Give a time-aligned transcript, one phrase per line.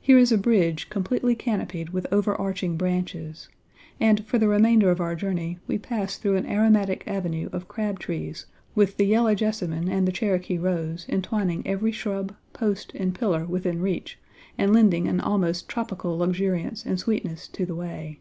[0.00, 3.50] Here is a bridge completely canopied with overarching branches;
[4.00, 7.98] and, for the remainder of our journey, we pass through an aromatic avenue of crab
[7.98, 13.44] trees with the Yellow Jessamine and the Cherokee rose, entwining every shrub, post, and pillar
[13.44, 14.18] within reach
[14.56, 18.20] and lending an almost tropical luxuriance and sweetness to the way.